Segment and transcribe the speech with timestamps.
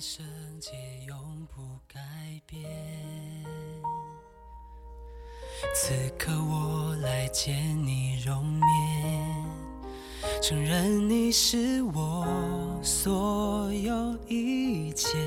[0.00, 0.24] 圣
[0.60, 0.70] 洁
[1.08, 2.00] 永不改
[2.46, 2.64] 变。
[5.74, 9.44] 此刻我来见你容面，
[10.40, 15.18] 承认你是我所有一切，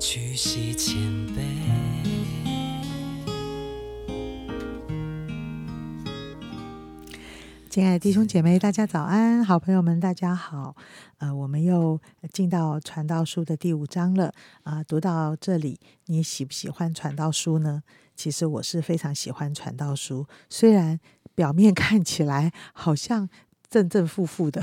[0.00, 0.96] 屈膝谦
[1.36, 1.83] 卑。
[7.74, 9.44] 亲爱的弟兄姐妹，大家早安！
[9.44, 10.76] 好朋友们，大家好。
[11.18, 12.00] 呃，我们又
[12.32, 14.32] 进到传道书的第五章了。
[14.62, 17.82] 啊，读到这里，你喜不喜欢传道书呢？
[18.14, 21.00] 其实我是非常喜欢传道书，虽然
[21.34, 23.28] 表面看起来好像。
[23.70, 24.62] 正正负负的，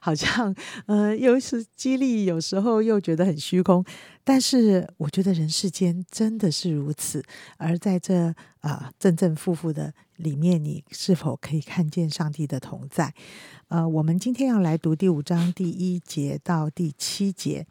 [0.00, 0.54] 好像
[0.86, 3.84] 呃，又是激励，有时候又觉得很虚空。
[4.22, 7.22] 但是我觉得人世间真的是如此。
[7.58, 13.14] 而在这啊正正负负的里面，你是否可以看见上帝的同在？
[13.68, 17.66] 呃，我们今天要来读第五章第一节到第七节。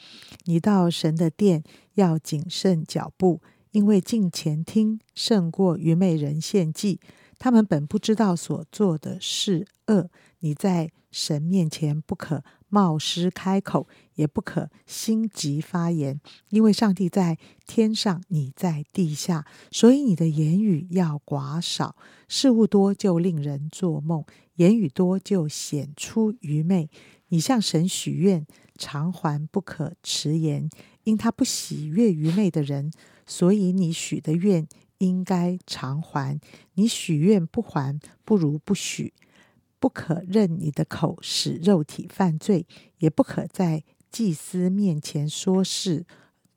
[0.46, 1.64] 你到神的殿
[1.94, 3.42] 要谨慎脚步，
[3.72, 7.00] 因为近前听胜过愚昧人献祭。
[7.40, 10.10] 他们本不知道所做的是恶。
[10.40, 16.20] 你在神面前不可冒失开口，也不可心急发言，
[16.50, 21.96] 因为上帝在天上，你在地下，所以你的言语要寡少。
[22.28, 24.24] 事物多就令人做梦，
[24.56, 26.90] 言语多就显出愚昧。
[27.30, 28.46] 你向神许愿，
[28.78, 30.70] 偿还不可迟延，
[31.04, 32.92] 因他不喜悦愚昧的人，
[33.26, 34.68] 所以你许的愿
[35.00, 36.40] 应该偿还。
[36.76, 39.14] 你许愿不还，不如不许。
[39.80, 42.66] 不可任你的口使肉体犯罪，
[43.00, 46.06] 也不可在祭司面前说是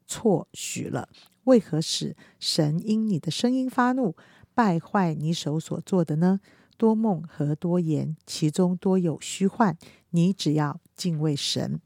[0.07, 1.09] 错许了。
[1.45, 4.15] 为何使神因你的声音发怒，
[4.55, 6.39] 败坏你手所做的呢？
[6.77, 9.79] 多梦和多言，其中多有虚幻。
[10.11, 11.81] 你只要敬畏神。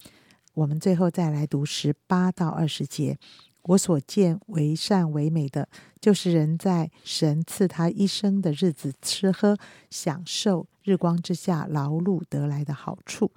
[0.54, 3.16] 我们最后再来读十八到二十节。
[3.62, 5.68] 我所见为善为美的，
[6.00, 9.56] 就是人在神赐他一生的日子吃喝，
[9.91, 10.66] 享受。
[10.82, 13.31] 日光之下劳碌得来的好处，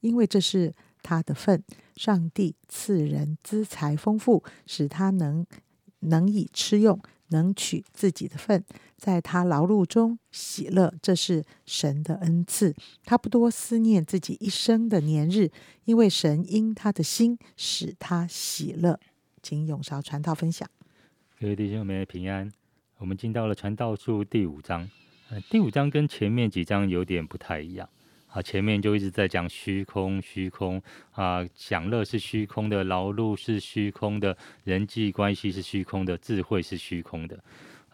[0.00, 0.72] 因为这是
[1.06, 1.62] 他的份。
[1.94, 5.46] 上帝赐人资财丰富，使他能
[6.00, 8.64] 能以吃用，能取自己的份，
[8.96, 10.92] 在他劳碌中喜乐。
[11.00, 12.74] 这是神的恩赐。
[13.04, 15.50] 他不多思念自己一生的年日，
[15.84, 18.98] 因为神因他的心使他喜乐。
[19.42, 20.68] 请永韶传道分享。
[21.38, 22.50] 各位弟兄们平安。
[22.98, 24.90] 我们进到了传道书第五章。
[25.50, 27.88] 第五章跟前面几章有点不太一样
[28.36, 30.82] 啊，前面就一直在讲虚空，虚空
[31.12, 37.42] 啊，享乐是虚空的，劳碌是虚空的，人际关系是虚空的，智慧是虚空的。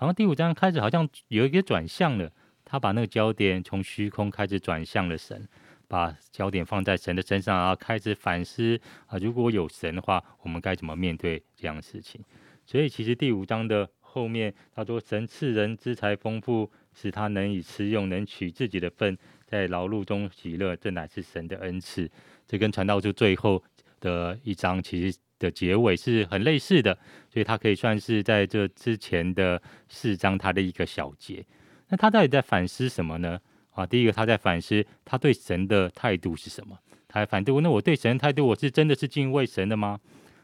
[0.01, 2.29] 然后第五章开始好像有一个转向了，
[2.65, 5.49] 他把那个焦点从虚空开始转向了神，
[5.87, 8.77] 把焦点放在神的身上，然后开始反思
[9.07, 12.21] 啊，如果有神的话，我们该怎么面对这样的事情？
[12.67, 16.69] 所以其实第五章的后面他说，神赐人资财丰富。
[16.95, 19.17] 使他能以吃用，能取自己的份，
[19.47, 22.11] 在劳碌中喜乐，这乃是神的恩赐。
[22.47, 23.63] 这跟传道书最后
[24.01, 26.97] 的一章其实的结尾是很类似的，
[27.29, 31.45] 所以他可以算是在这之前的四章他的一个小节。
[31.89, 33.41] 那他到底在反思什么呢？
[33.71, 36.79] 啊，第一个他在反思他对神的态度是什么？
[37.09, 40.01] 他还反对那我对神的态度，我是真的是敬畏神的吗？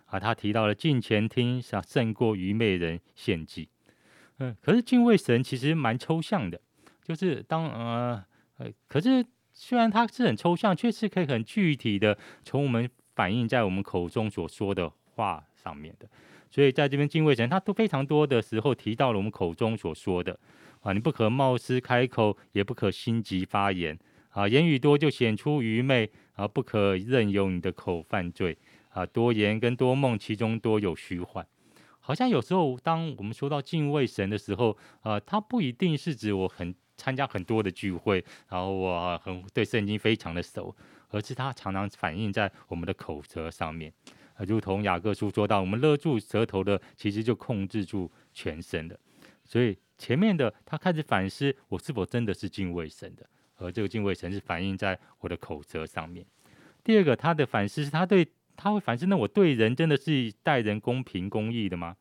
[0.07, 3.69] 啊，他提到了近前听想胜过愚昧人献祭。
[4.39, 6.61] 嗯，可是敬畏神其实蛮抽象的，
[7.03, 8.25] 就是当呃，
[8.87, 16.09] 可是虽然它是很抽象，却是可以很具体的从我们反映在我们口中所说的话上面的。
[16.51, 20.39] 所以在这边敬畏神，他都非常多的时候提到了我们口中所说的
[20.81, 23.99] 啊，你不可冒失开口，也不可心急发言
[24.31, 28.57] 啊，言语多就显出愚昧啊，不可任由你的口犯罪
[28.91, 31.45] 啊，多言跟多梦其中多有虚幻。
[32.09, 40.75] 好像有时候，当我们说到敬畏神的时候，呃，它不一定是指我很参加很多的聚会，然后我很对圣经非常的熟，
[41.11, 43.93] 而是它常常反映在我们的口舌上面。
[44.37, 48.99] 呃，如同雅各书说到，我们勒住舌头的，其实就控制住全身的。
[49.45, 56.25] 所以前面的他开始反思，我是否真的是敬畏神的，而这个敬畏神是反映在我的口舌上面。
[56.83, 58.27] 第二个，他的反思是他对。
[58.59, 61.97] 他会反思：那我对人真的是待人公平公义的吗？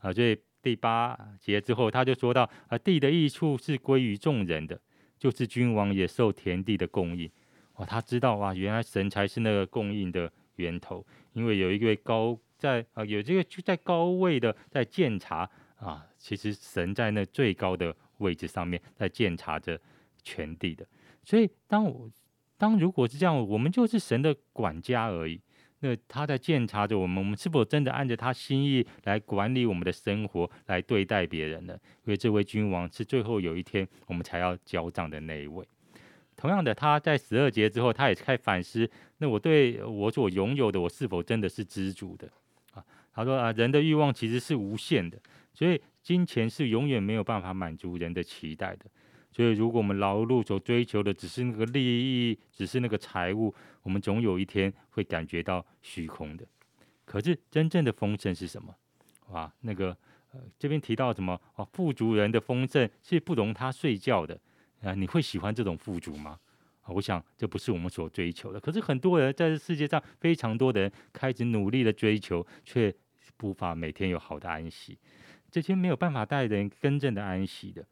[0.00, 4.80] 啊，所以第八节之后，他就说到：啊，地的益处是归于众人的，
[5.18, 7.30] 就是君王也受田地的供应。
[7.74, 19.78] 哇，他知道哇，原来神才是那个供应的源头，因为有一位高在啊，有这个就在高位的在监察啊，其实神在那最高的位置上面在监察着
[20.22, 20.86] 全地的。
[21.22, 22.10] 所以当我
[22.56, 25.40] 当如果是这样，我们就是神的管家而已。
[25.80, 31.78] 那他在检查着我们，我们是否真的按着他心意来管理我们的生活，来对待别人呢？
[32.04, 35.64] 因为这位君王是最后有一天我们才要交账的那一位。
[36.36, 38.88] 同样的，他在十二节之后，他也开始反思：
[39.18, 42.28] 那我对我所拥有的，我是否真的是知足的？
[42.74, 45.18] 啊，他说啊，人的欲望其实是无限的，
[45.52, 48.86] 所以金钱是永远没有办法满足人的期待的。
[49.38, 53.54] 所以，如果我们劳碌所追求的只是那个利益，只是那个财物，
[53.84, 56.44] 我们总有一天会感觉到虚空的。
[57.04, 58.74] 可是，真正的丰盛是什么？
[59.32, 59.96] 啊，那个
[60.32, 61.40] 呃，这边提到什么？
[61.54, 64.36] 啊，富足人的丰盛是不容他睡觉的。
[64.82, 66.36] 啊，你会喜欢这种富足吗？
[66.80, 68.58] 啊，我想这不是我们所追求的。
[68.58, 72.92] 可是，很多人在这世界上，非常多的人开始努力的追求，却
[73.44, 74.98] 无法每天有好的安息。
[75.48, 77.86] 这些没有办法带人真正的安息的。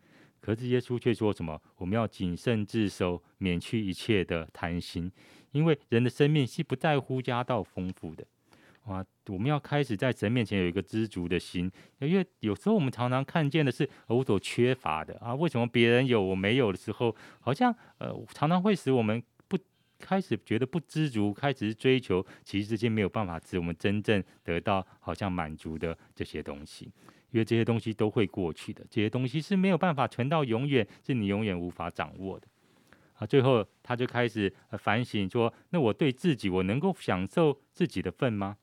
[0.47, 1.61] 可是耶稣却说什么？
[1.75, 5.11] 我们要谨慎自守，免去一切的贪心，
[5.51, 8.25] 因为人的生命是不在乎家道丰富的。
[8.85, 19.21] 哇，我们要开始在神面前有一个知足的心，因为有时候我们常常看见的是我所缺乏的啊，为什么别人有我没有的时候，好像呃常常会使我们
[19.99, 26.91] 开始觉得不知足，开始追求，其实这些没有办法使我们真正得到好像满足的这些东西。
[27.33, 32.47] 因为这些东西都会过去的，这些东西是没有办法存到永远，是你永远无法掌握的。
[33.15, 38.57] 啊，最后他就开始反省说：那我对自己，我能够享受自己的份吗？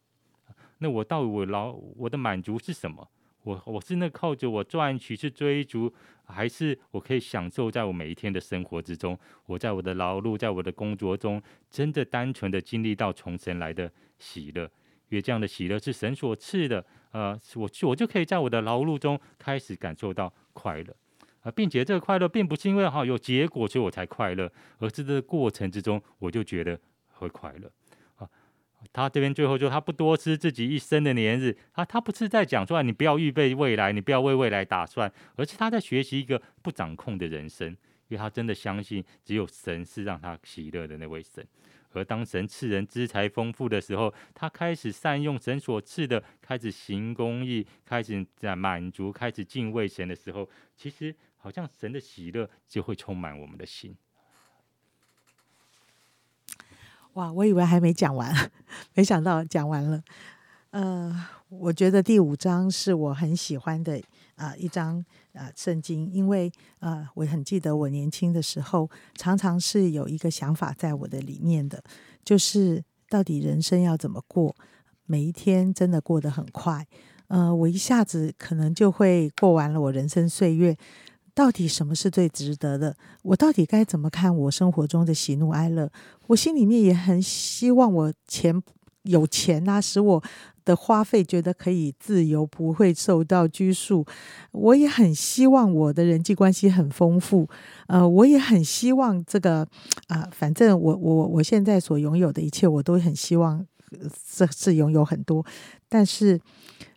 [0.80, 3.07] 那我到我老我的满足是什么？
[3.44, 5.94] 我我是那靠着我赚取去追逐，
[6.25, 9.18] 还是我可以享受在我每一天的生活之中？
[9.45, 14.63] 我在我的劳碌，在我的工作中，真的单纯的经历到从神来的喜乐。
[15.10, 16.84] 因为这样的喜乐是神所赐的。
[17.12, 20.95] 呃，我我就可以在我的劳碌中开始感受到快乐，
[21.42, 26.80] 啊，并且这个快乐并不是因为哈有结果所以我才快乐，而是这个过程之中我就觉得
[27.10, 27.69] 会快乐。
[28.91, 37.77] 他这边最后就他不多吃自己一生的年日，他他不是在讲说你不要预备未来，你不要为未来打算，而是他在学习一个不掌控的人生，因
[38.09, 41.45] 为他真的相信只有神是让他喜乐的那位神。
[41.95, 53.95] 而当神赐人资财丰富的时候，他开始善用神所赐的，开始行公义，开始在满足，开始敬畏神的时候，其实好像神的喜乐就会充满我们的心。
[57.13, 58.33] 哇，我以为还没讲完，
[58.95, 60.01] 没想到讲完了。
[60.71, 61.15] 呃，
[61.50, 64.01] 我觉得第五章是我很喜欢的
[64.36, 71.83] 啊一章啊圣经，因为呃我很记得我年轻的时候，常常是有一个想法在我的里面的，
[72.25, 74.56] 就是到底人生要怎么过？
[75.06, 76.88] 每一天真的过得很快，
[77.27, 80.75] 呃，我一下子可能就会过完了我人生岁月。
[81.33, 82.95] 到底什么是最值得的？
[83.24, 85.91] 我到底该怎么看我生活中的喜怒哀乐？
[86.27, 88.62] 我心里面也很希望我钱
[89.03, 90.24] 有钱啊，使我。
[90.65, 94.06] 的花费觉得可以自由，不会受到拘束。
[94.51, 97.50] 我也很希望我的人际关系很丰富。
[97.88, 99.68] 呃，我也很希望这个
[100.07, 103.68] 啊，反正我我我现在所拥有的一切，我都很希望
[104.33, 105.45] 这是拥有很多。
[105.89, 106.39] 但是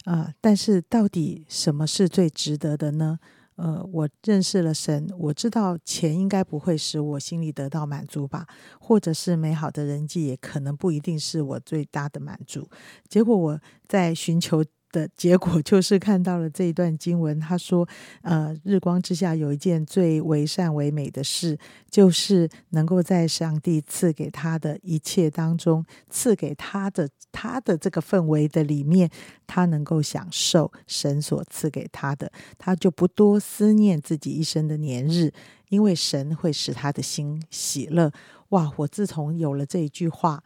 [0.04, 3.18] 啊，但是到底什么是最值得的呢？
[3.56, 8.46] 呃，我认识了神，我知道钱应该不会使我心里得到满足吧，
[8.80, 12.68] 或者是美好的人际也可能不一定是我最大的满足。
[13.08, 14.64] 结果我在寻求。
[14.92, 17.88] 的 结果就是看到了这一段经文，他说
[18.22, 21.58] ：“呃，日光之下有一件最为善为美的事，
[21.90, 29.10] 就是能够在上帝赐给他的一切当中，赐给他的他的这个氛围的里面，
[29.46, 35.32] 他能够享受神所赐给他的，他就不多思念自己一生的年日，
[35.68, 38.12] 因为神会使他的心喜乐。”
[38.50, 38.72] 哇！
[38.76, 40.42] 我自从有了这一句话。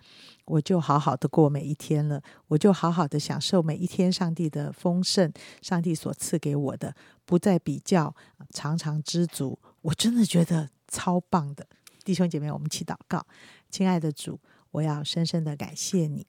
[0.47, 6.92] 我就好好的过每一天了，我就好好的享受每一天上帝的丰盛，上帝所赐给我的，
[7.25, 8.12] 不再比较，
[8.52, 9.57] 常常知足。
[9.83, 11.64] 我真的觉得超棒的，
[12.04, 13.25] 弟兄姐妹，我们一起祷告，
[13.71, 14.40] 亲爱的主，
[14.73, 16.26] 我要深深的感谢你。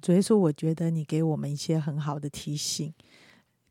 [0.00, 2.94] 主耶稣，我觉得你给我们一些很好的提醒，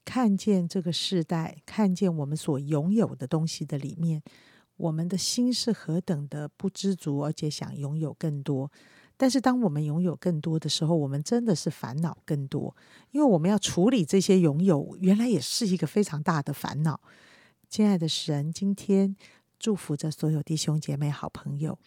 [0.05, 4.21] 看见这个时代，看见我们所拥有的东西的里面，
[4.77, 8.71] 我们的心是何等的不知足，而且想拥有更多。
[9.15, 12.75] 但是，当我们拥有更多的时候，我们真的是烦恼更多，
[13.11, 16.99] 因为我们要处理这些拥有，原来也是一个非常大的烦恼。
[17.69, 19.15] 亲爱的神，今天
[19.59, 21.77] 祝福着所有弟兄姐妹、好朋友。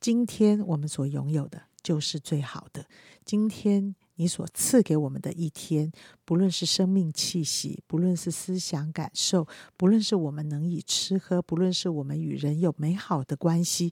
[0.00, 2.86] 今天我们所拥有的就是最好的。
[3.24, 3.94] 今天。
[4.20, 5.90] 你所赐给我们的一天，
[6.26, 9.48] 不论是生命气息，不论是思想感受，
[9.78, 13.90] 不论是我们能以吃喝，不论是我们与人有美好的关系，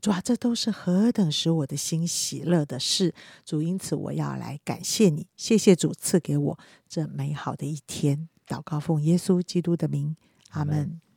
[0.00, 3.14] 主啊，这都是何等使我的心喜乐的事。
[3.44, 6.58] 主，因此我要来感谢你，谢谢主赐给我
[6.88, 8.28] 这美好的一天。
[8.48, 10.16] 祷告奉耶稣基督的名，
[10.50, 11.07] 阿门。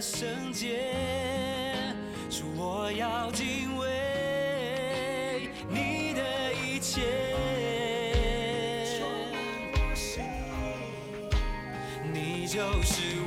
[0.00, 0.78] 圣洁，
[2.30, 6.22] 主，我要敬畏你的
[6.54, 7.02] 一切，
[12.10, 13.19] 你就是。